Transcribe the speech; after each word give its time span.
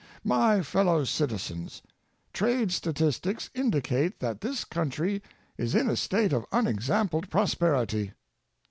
My 0.23 0.63
fellow 0.63 1.03
citizens, 1.03 1.83
trade 2.33 2.71
statistics 2.71 3.51
indicate 3.53 4.19
that 4.19 4.41
this 4.41 4.65
country 4.65 5.21
is 5.59 5.75
in 5.75 5.87
a 5.87 5.95
state 5.95 6.33
of 6.33 6.43
unexampled 6.51 7.29
prosperity. 7.29 8.13